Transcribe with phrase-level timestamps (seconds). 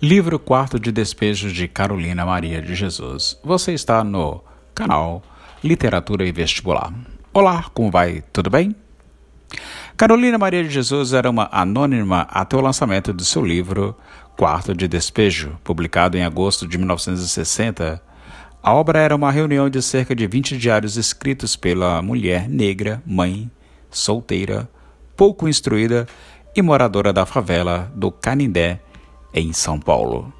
[0.00, 3.36] Livro Quarto de Despejo de Carolina Maria de Jesus.
[3.42, 4.40] Você está no
[4.72, 5.20] canal
[5.62, 6.94] Literatura e Vestibular.
[7.34, 8.22] Olá, como vai?
[8.32, 8.76] Tudo bem?
[9.96, 13.92] Carolina Maria de Jesus era uma anônima até o lançamento de seu livro
[14.36, 18.00] Quarto de Despejo, publicado em agosto de 1960.
[18.62, 23.50] A obra era uma reunião de cerca de 20 diários escritos pela mulher negra, mãe,
[23.90, 24.70] solteira,
[25.16, 26.06] pouco instruída
[26.54, 28.80] e moradora da favela do Canindé,
[29.32, 30.32] em São Paulo.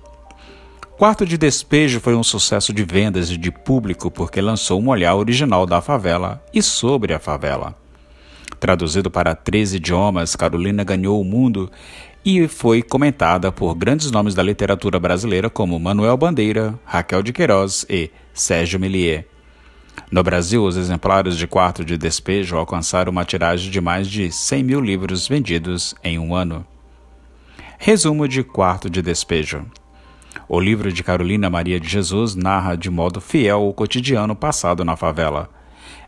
[0.98, 5.14] Quarto de Despejo foi um sucesso de vendas e de público porque lançou um olhar
[5.14, 7.76] original da favela e sobre a favela.
[8.58, 11.70] Traduzido para 13 idiomas, Carolina ganhou o mundo
[12.24, 17.86] e foi comentada por grandes nomes da literatura brasileira como Manuel Bandeira, Raquel de Queiroz
[17.88, 19.24] e Sérgio Millier.
[20.10, 24.62] No Brasil, os exemplares de Quarto de Despejo alcançaram uma tiragem de mais de 100
[24.64, 26.66] mil livros vendidos em um ano.
[27.80, 29.64] Resumo de Quarto de Despejo.
[30.48, 34.96] O livro de Carolina Maria de Jesus narra de modo fiel o cotidiano passado na
[34.96, 35.48] favela.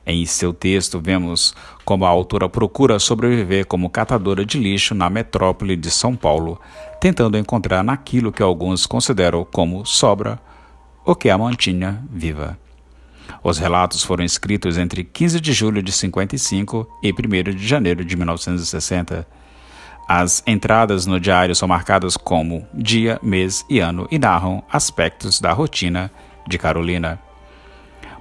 [0.05, 5.77] Em seu texto, vemos como a autora procura sobreviver como catadora de lixo na metrópole
[5.77, 6.61] de São Paulo,
[7.01, 10.41] tentando encontrar naquilo que alguns consideram como sobra
[11.07, 12.59] o que a mantinha viva.
[13.45, 18.17] Os relatos foram escritos entre 15 de julho de 55 e 1 de janeiro de
[18.17, 19.40] 1960
[20.13, 25.53] as entradas no diário são marcadas como dia, mês e ano e narram aspectos da
[25.53, 26.11] rotina
[26.49, 27.17] de Carolina.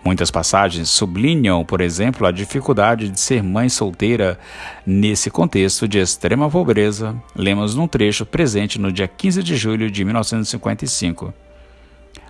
[0.06, 4.38] Muitas passagens sublinham, por exemplo, a dificuldade de ser mãe solteira
[4.86, 7.16] nesse contexto de extrema pobreza.
[7.36, 11.34] Lemos num trecho presente no dia 15 de julho de 1955.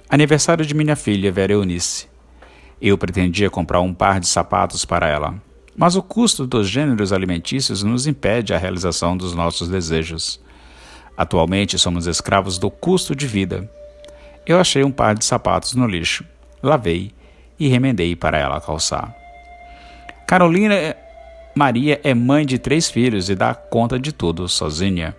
[0.10, 2.08] Aniversário de minha filha, Vera Eunice.
[2.82, 5.49] Eu pretendia comprar um par de sapatos para ela.
[5.80, 10.38] Mas o custo dos gêneros alimentícios nos impede a realização dos nossos desejos.
[11.16, 13.72] Atualmente somos escravos do custo de vida.
[14.46, 16.26] Eu achei um par de sapatos no lixo,
[16.62, 17.14] lavei
[17.58, 19.16] e remendei para ela calçar.
[20.28, 20.98] Carolina
[21.56, 25.16] Maria é mãe de três filhos e dá conta de tudo sozinha.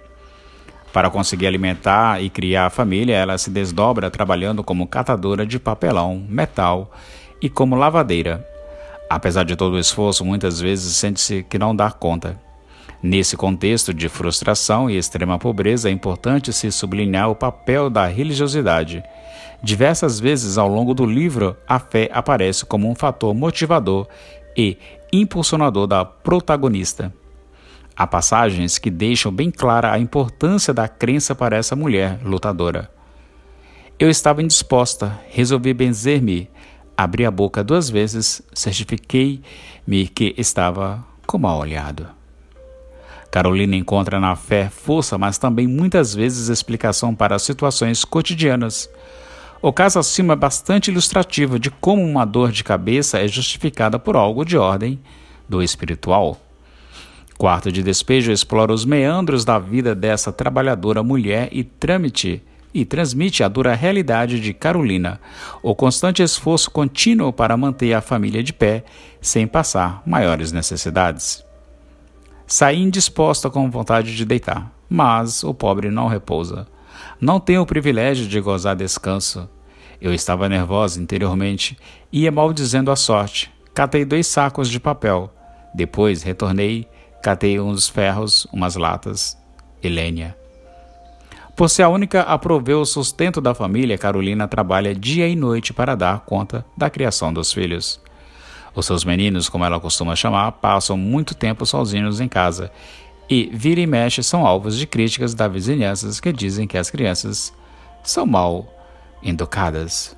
[0.92, 6.22] Para conseguir alimentar e criar a família, ela se desdobra trabalhando como catadora de papelão,
[6.28, 6.92] metal
[7.40, 8.46] e como lavadeira,
[9.10, 12.40] Apesar de todo o esforço, muitas vezes sente-se que não dá conta.
[13.02, 19.02] Nesse contexto de frustração e extrema pobreza, é importante se sublinhar o papel da religiosidade.
[19.60, 24.06] Diversas vezes ao longo do livro, a fé aparece como um fator motivador
[24.56, 24.78] e
[25.12, 27.12] impulsionador da protagonista.
[27.96, 32.88] Há passagens que deixam bem clara a importância da crença para essa mulher lutadora.
[33.98, 36.48] Eu estava indisposta, resolvi benzer-me
[37.02, 42.06] Abri a boca duas vezes, certifiquei-me que estava com mal olhado.
[43.30, 48.86] Carolina encontra na fé força, mas também muitas vezes explicação para situações cotidianas.
[49.62, 54.14] O caso acima é bastante ilustrativo de como uma dor de cabeça é justificada por
[54.14, 55.00] algo de ordem
[55.48, 56.38] do espiritual.
[57.38, 63.42] Quarto de despejo explora os meandros da vida dessa trabalhadora mulher e trâmite e transmite
[63.42, 65.20] a dura realidade de Carolina,
[65.62, 68.84] o constante esforço contínuo para manter a família de pé
[69.20, 71.44] sem passar maiores necessidades.
[72.46, 76.66] Saí indisposta com vontade de deitar, mas o pobre não repousa.
[77.20, 79.48] Não tem o privilégio de gozar descanso.
[80.00, 81.76] Eu estava nervosa interiormente,
[82.10, 83.52] ia maldizendo a sorte.
[83.74, 85.32] Catei dois sacos de papel.
[85.74, 86.88] Depois retornei,
[87.22, 89.38] catei uns ferros, umas latas
[89.82, 90.39] e lenha.
[91.60, 95.74] Por ser a única a prover o sustento da família, Carolina trabalha dia e noite
[95.74, 98.00] para dar conta da criação dos filhos.
[98.74, 102.72] Os seus meninos, como ela costuma chamar, passam muito tempo sozinhos em casa
[103.28, 107.52] e, vira e mexe, são alvos de críticas da vizinhança que dizem que as crianças
[108.02, 108.66] são mal
[109.22, 110.16] educadas.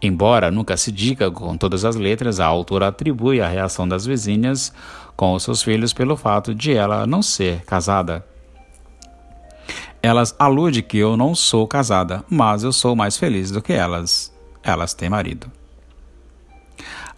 [0.00, 4.72] Embora nunca se diga com todas as letras, a autora atribui a reação das vizinhas
[5.16, 8.24] com os seus filhos pelo fato de ela não ser casada.
[10.02, 14.32] Elas aludem que eu não sou casada, mas eu sou mais feliz do que elas.
[14.62, 15.50] Elas têm marido.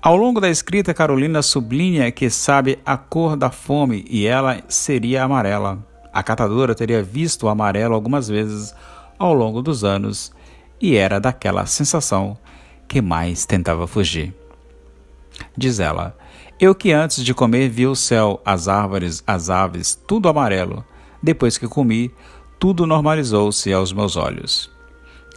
[0.02, 5.24] Ao longo da escrita, Carolina sublinha que sabe a cor da fome e ela seria
[5.24, 5.86] amarela.
[6.10, 8.74] A catadora teria visto o amarelo algumas vezes
[9.18, 10.32] ao longo dos anos
[10.80, 12.38] e era daquela sensação
[12.88, 14.34] que mais tentava fugir.
[15.54, 16.16] Diz ela:
[16.58, 20.82] Eu que antes de comer vi o céu, as árvores, as aves, tudo amarelo.
[21.22, 22.10] Depois que comi,
[22.60, 24.70] tudo normalizou-se aos meus olhos.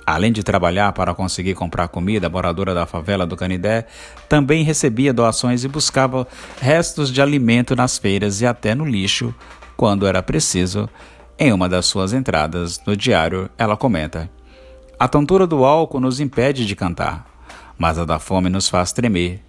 [0.05, 3.87] Além de trabalhar para conseguir comprar comida, a moradora da favela do Canidé
[4.27, 6.27] também recebia doações e buscava
[6.59, 9.33] restos de alimento nas feiras e até no lixo,
[9.77, 10.89] quando era preciso,
[11.39, 14.29] Em uma das suas entradas no diário, ela comenta:
[14.99, 17.25] A tontura do álcool nos impede de cantar,
[17.77, 19.41] mas a da fome nos faz tremer.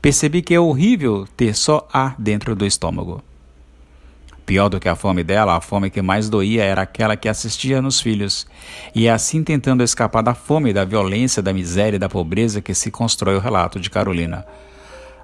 [0.00, 3.22] Percebi que é horrível ter só ar dentro do estômago.
[4.44, 7.80] Pior do que a fome dela, a fome que mais doía era aquela que assistia
[7.80, 8.46] nos filhos,
[8.94, 12.74] e é assim tentando escapar da fome, da violência, da miséria e da pobreza que
[12.74, 14.44] se constrói o relato de Carolina.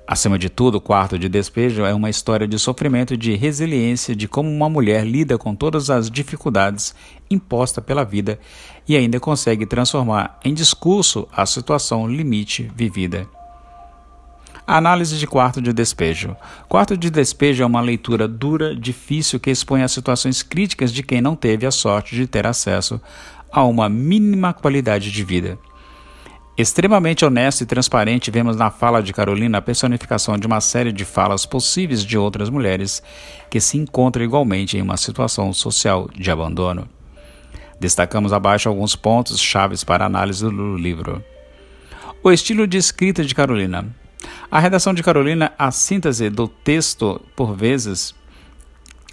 [0.07, 4.17] Acima de tudo, o quarto de despejo é uma história de sofrimento e de resiliência
[4.17, 6.95] de como uma mulher lida com todas as dificuldades
[7.31, 8.41] impostas pela vida
[8.89, 13.29] e ainda consegue transformar em discurso a situação limite vivida.
[14.71, 16.37] Análise de quarto de despejo.
[16.69, 21.23] Quarto de despejo é uma leitura dura, difícil, que expõe as situações críticas de quem
[21.23, 23.01] não teve a sorte de ter acesso
[23.51, 25.59] a uma mínima qualidade de vida.
[26.55, 31.07] Extremamente honesto e transparente, vemos na fala de Carolina a personificação de uma série de
[31.07, 33.03] falas possíveis de outras mulheres
[33.49, 36.87] que se encontram igualmente em uma situação social de abandono.
[37.81, 41.25] Destacamos abaixo alguns pontos chaves para análise do livro.
[42.23, 43.87] O estilo de escrita de Carolina.
[44.51, 48.15] A redação de Carolina, a síntese do texto, por vezes,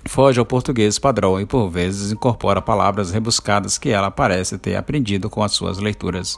[0.05, 5.29] foge ao português padrão e por vezes incorpora palavras rebuscadas que ela parece ter aprendido
[5.29, 6.37] com as suas leituras.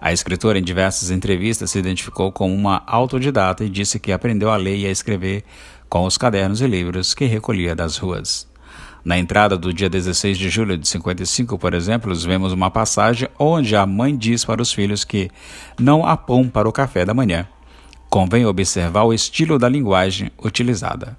[0.00, 4.56] A escritora, em diversas entrevistas, se identificou como uma autodidata e disse que aprendeu a
[4.56, 5.44] ler e a escrever
[5.88, 8.48] com os cadernos e livros que recolhia das ruas.
[9.04, 13.76] Na entrada do dia 16 de julho de 55, por exemplo, vemos uma passagem onde
[13.76, 15.30] a mãe diz para os filhos que
[15.78, 17.46] não há pão para o café da manhã
[18.16, 21.18] Convém observar o estilo da linguagem utilizada.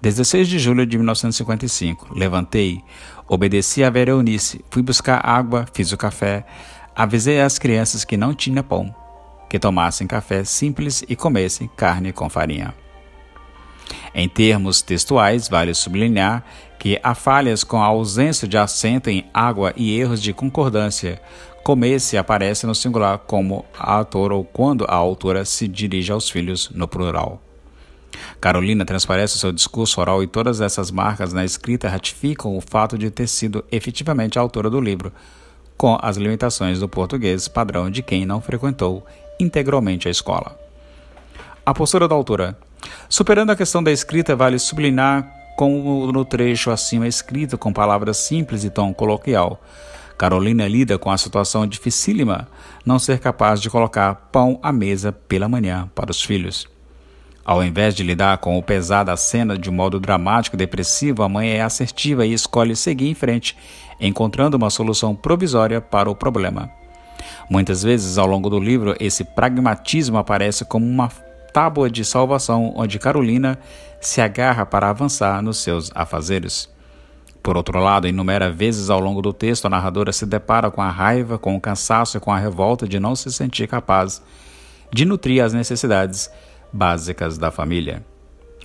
[0.00, 2.16] 16 de julho de 1955.
[2.16, 2.84] Levantei,
[3.26, 6.46] obedeci a Vera Eunice, fui buscar água, fiz o café,
[6.94, 8.94] avisei às crianças que não tinha pão,
[9.48, 12.72] que tomassem café simples e comessem carne com farinha.
[14.14, 16.44] Em termos textuais, vale sublinhar
[16.78, 21.20] que há falhas com a ausência de acento em água e erros de concordância,
[21.62, 26.28] como esse aparece no singular como a autora ou quando a autora se dirige aos
[26.28, 27.40] filhos no plural.
[28.40, 32.96] Carolina transparece o seu discurso oral e todas essas marcas na escrita ratificam o fato
[32.96, 35.12] de ter sido efetivamente a autora do livro,
[35.76, 39.06] com as limitações do português padrão de quem não frequentou
[39.38, 40.58] integralmente a escola.
[41.64, 42.56] A postura da autora.
[43.08, 48.64] Superando a questão da escrita, vale sublinhar como no trecho acima escrito com palavras simples
[48.64, 49.62] e tom coloquial,
[50.20, 52.46] Carolina lida com a situação dificílima
[52.84, 56.68] não ser capaz de colocar pão à mesa pela manhã para os filhos.
[57.42, 61.22] Ao invés de lidar com o pesar da cena de um modo dramático e depressivo,
[61.22, 63.56] a mãe é assertiva e escolhe seguir em frente,
[63.98, 66.70] encontrando uma solução provisória para o problema.
[67.48, 71.08] Muitas vezes, ao longo do livro, esse pragmatismo aparece como uma
[71.50, 73.58] tábua de salvação onde Carolina
[74.02, 76.68] se agarra para avançar nos seus afazeres.
[77.42, 80.90] Por outro lado, inúmeras vezes ao longo do texto, a narradora se depara com a
[80.90, 84.22] raiva, com o cansaço e com a revolta de não se sentir capaz
[84.92, 86.30] de nutrir as necessidades
[86.72, 88.04] básicas da família.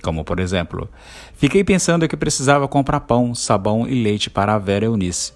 [0.02, 0.88] Como, por exemplo,
[1.34, 5.32] fiquei pensando que precisava comprar pão, sabão e leite para a Vera Eunice.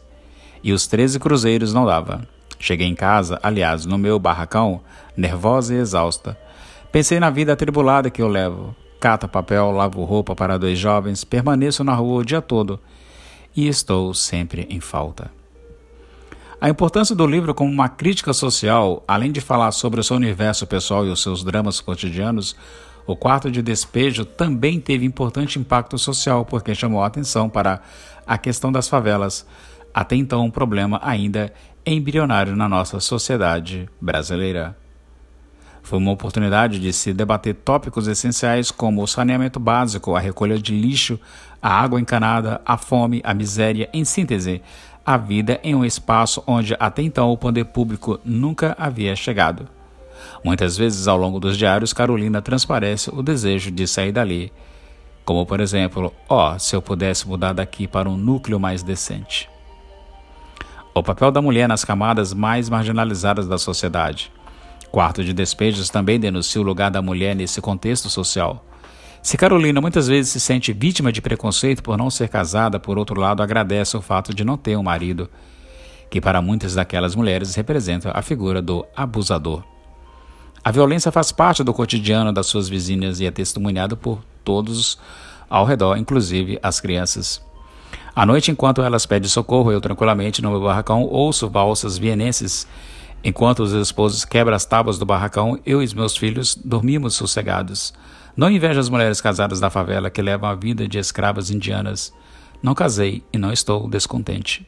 [0.62, 2.28] E os 13 cruzeiros não dava.
[2.58, 4.82] Cheguei em casa, aliás, no meu barracão,
[5.16, 6.36] nervosa e exausta.
[6.92, 8.76] Pensei na vida atribulada que eu levo.
[9.00, 12.78] Cata papel, lavo roupa para dois jovens, permaneço na rua o dia todo
[13.56, 15.30] e estou sempre em falta.
[16.60, 20.66] A importância do livro como uma crítica social, além de falar sobre o seu universo
[20.66, 22.54] pessoal e os seus dramas cotidianos,
[23.06, 27.80] o quarto de despejo também teve importante impacto social porque chamou a atenção para
[28.26, 29.46] a questão das favelas,
[29.92, 31.52] até então um problema ainda
[31.84, 34.76] embrionário na nossa sociedade brasileira.
[35.82, 40.78] Foi uma oportunidade de se debater tópicos essenciais como o saneamento básico, a recolha de
[40.78, 41.18] lixo,
[41.62, 44.62] a água encanada, a fome, a miséria, em síntese,
[45.04, 49.68] a vida em um espaço onde até então o poder público nunca havia chegado.
[50.44, 54.52] Muitas vezes ao longo dos diários, Carolina transparece o desejo de sair dali,
[55.24, 59.48] como por exemplo, ó, oh, se eu pudesse mudar daqui para um núcleo mais decente.
[60.94, 64.32] O papel da mulher nas camadas mais marginalizadas da sociedade.
[64.90, 68.64] Quarto de Despejos também denuncia o lugar da mulher nesse contexto social.
[69.22, 73.20] Se Carolina muitas vezes se sente vítima de preconceito por não ser casada, por outro
[73.20, 75.28] lado, agradece o fato de não ter um marido,
[76.10, 79.62] que para muitas daquelas mulheres representa a figura do abusador.
[80.64, 84.98] A violência faz parte do cotidiano das suas vizinhas e é testemunhada por todos
[85.48, 87.42] ao redor, inclusive as crianças.
[88.14, 92.66] À noite, enquanto elas pedem socorro, eu tranquilamente no meu barracão ouço valsas vienenses
[93.22, 97.92] Enquanto os esposos quebram as tábuas do barracão, eu e meus filhos dormimos sossegados.
[98.40, 102.10] Não invejo as mulheres casadas da favela que levam a vida de escravas indianas.
[102.62, 104.66] Não casei e não estou descontente.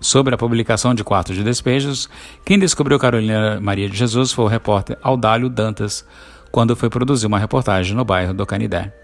[0.00, 2.08] Sobre a publicação de Quartos de Despejos,
[2.44, 6.06] quem descobriu Carolina Maria de Jesus foi o repórter Audálio Dantas,
[6.52, 8.94] quando foi produzir uma reportagem no bairro do Canidé.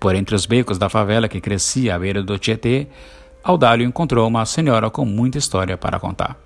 [0.00, 2.88] Por entre os becos da favela que crescia à beira do Tietê,
[3.44, 6.36] Audálio encontrou uma senhora com muita história para contar.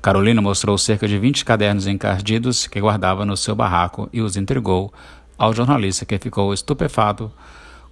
[0.00, 4.92] Carolina mostrou cerca de 20 cadernos encardidos que guardava no seu barraco e os entregou
[5.38, 7.30] ao jornalista que ficou estupefato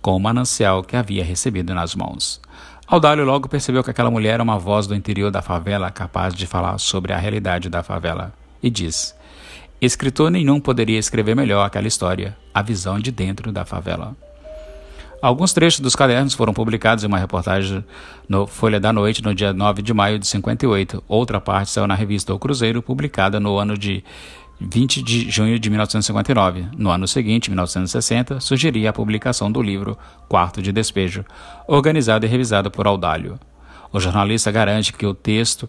[0.03, 2.41] com o manancial que havia recebido nas mãos.
[2.87, 6.47] Audálio logo percebeu que aquela mulher era uma voz do interior da favela capaz de
[6.47, 9.15] falar sobre a realidade da favela e diz:
[9.81, 14.17] Escritor nenhum poderia escrever melhor aquela história, a visão de dentro da favela.
[15.21, 17.85] Alguns trechos dos cadernos foram publicados em uma reportagem
[18.29, 21.03] no Folha da Noite no dia 9 de maio de 58.
[21.09, 24.05] Outra parte saiu na revista O Cruzeiro, publicada no ano de
[24.61, 26.69] 20 de junho de 1959.
[26.77, 29.97] No ano seguinte, 1960, sugeria a publicação do livro
[30.29, 31.25] Quarto de Despejo,
[31.67, 33.39] organizado e revisado por Audálio.
[33.93, 35.69] O jornalista garante que o texto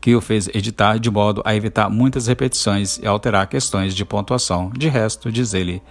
[0.00, 4.70] que o fez editar de modo a evitar muitas repetições e alterar questões de pontuação.
[4.70, 5.82] De resto, diz ele,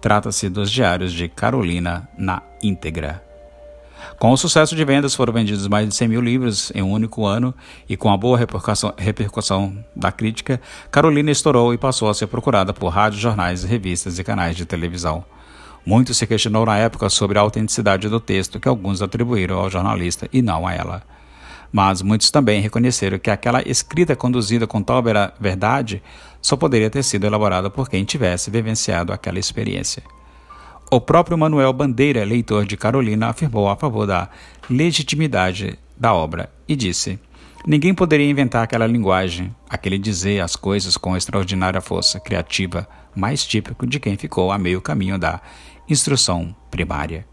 [0.00, 3.27] Trata-se dos diários de Carolina na íntegra.
[4.18, 7.24] Com o sucesso de vendas, foram vendidos mais de 100 mil livros em um único
[7.24, 7.54] ano
[7.88, 12.72] e com a boa repercussão, repercussão da crítica, Carolina estourou e passou a ser procurada
[12.72, 15.24] por rádios, jornais, revistas e canais de televisão.
[15.86, 20.28] Muito se questionou na época sobre a autenticidade do texto que alguns atribuíram ao jornalista
[20.32, 21.02] e não a ela
[21.72, 25.02] mas muitos também reconheceram que aquela escrita conduzida com tal
[25.38, 26.02] verdade
[26.40, 30.02] só poderia ter sido elaborada por quem tivesse vivenciado aquela experiência.
[30.90, 34.30] O próprio Manuel Bandeira, leitor de Carolina, afirmou a favor da
[34.70, 37.18] legitimidade da obra e disse:
[37.66, 43.86] Ninguém poderia inventar aquela linguagem, aquele dizer as coisas com extraordinária força criativa, mais típico
[43.86, 45.42] de quem ficou a meio caminho da
[45.86, 47.26] instrução primária.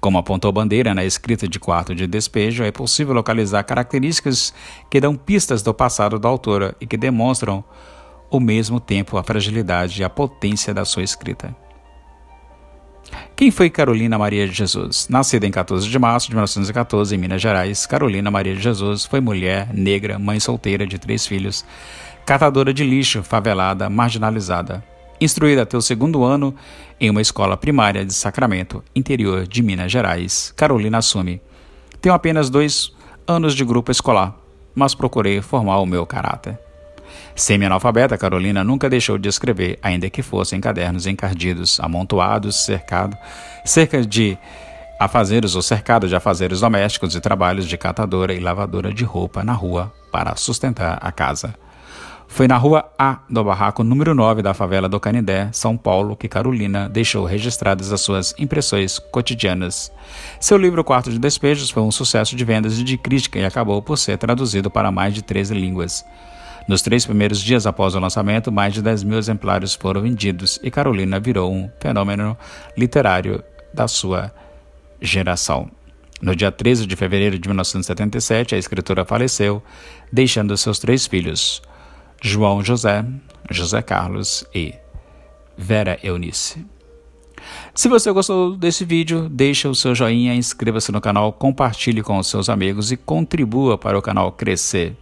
[0.00, 4.52] Como apontou Bandeira na escrita de quarto de despejo, é possível localizar características
[4.90, 7.62] que dão pistas do passado da autora e que demonstram,
[8.28, 11.54] ao mesmo tempo, a fragilidade e a potência da sua escrita.
[13.36, 15.08] Quem foi Carolina Maria de Jesus?
[15.10, 19.20] Nascida em 14 de março de 1914 em Minas Gerais, Carolina Maria de Jesus foi
[19.20, 21.64] mulher, negra, mãe solteira de três filhos,
[22.24, 24.82] catadora de lixo, favelada, marginalizada
[25.20, 26.54] instruída até o segundo ano
[27.00, 31.40] em uma escola primária de Sacramento, interior de Minas Gerais, Carolina assume.
[32.00, 32.92] Tenho apenas dois
[33.26, 34.36] anos de grupo escolar,
[34.74, 36.58] mas procurei formar o meu caráter.
[37.34, 43.16] Semi-analfabeta, Carolina nunca deixou de escrever, ainda que fossem cadernos encardidos, amontoados, cercado,
[43.64, 44.38] cerca de
[44.98, 49.52] afazeres ou cercado de afazeres domésticos e trabalhos de catadora e lavadora de roupa na
[49.52, 51.54] rua para sustentar a casa.
[52.28, 56.28] Foi na rua A do barraco número 9 da favela do Canindé, São Paulo, que
[56.28, 59.92] Carolina deixou registradas as suas impressões cotidianas.
[60.40, 63.80] Seu livro Quarto de Despejos foi um sucesso de vendas e de crítica e acabou
[63.80, 66.04] por ser traduzido para mais de 13 línguas.
[66.68, 70.70] Nos três primeiros dias após o lançamento, mais de 10 mil exemplares foram vendidos e
[70.70, 72.36] Carolina virou um fenômeno
[72.76, 73.42] literário
[73.72, 74.32] da sua
[75.00, 75.70] geração.
[76.20, 79.62] No dia 13 de fevereiro de 1977, a escritora faleceu,
[80.10, 81.62] deixando seus três filhos.
[82.20, 83.04] João José,
[83.50, 84.74] José Carlos e
[85.56, 86.66] Vera Eunice.
[87.74, 92.26] Se você gostou desse vídeo, deixe o seu joinha, inscreva-se no canal, compartilhe com os
[92.26, 94.96] seus amigos e contribua para o canal crescer.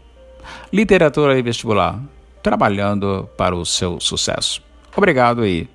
[0.73, 2.01] Literatura e vestibular,
[2.43, 4.63] trabalhando para o seu sucesso.
[4.97, 5.69] Obrigado e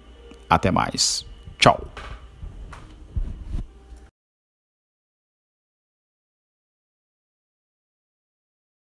[0.50, 1.26] até mais.
[1.58, 1.88] Tchau.